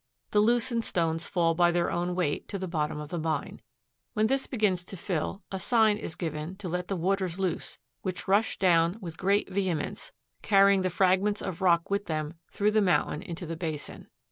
The 0.31 0.39
loosened 0.39 0.83
stones 0.83 1.27
fall 1.27 1.53
by 1.53 1.69
their 1.69 1.91
own 1.91 2.15
weight 2.15 2.47
to 2.47 2.57
the 2.57 2.67
bottom 2.67 2.99
of 2.99 3.11
the 3.11 3.19
mine. 3.19 3.61
When 4.13 4.25
this 4.25 4.47
begins 4.47 4.83
to 4.85 4.97
fill, 4.97 5.43
a 5.51 5.59
sign 5.59 5.97
is 5.97 6.15
given 6.15 6.55
to 6.55 6.67
let 6.67 6.87
the 6.87 6.95
waters 6.95 7.37
loose, 7.37 7.77
which 8.01 8.27
rush 8.27 8.57
down 8.57 8.97
with 8.99 9.15
great 9.15 9.49
vehemence, 9.51 10.11
carrying 10.41 10.81
the 10.81 10.89
fragments 10.89 11.43
of 11.43 11.61
rock 11.61 11.91
with 11.91 12.05
them 12.07 12.33
through 12.49 12.71
the 12.71 12.81
mountain 12.81 13.21
into 13.21 13.45
the 13.45 13.55
basin. 13.55 14.07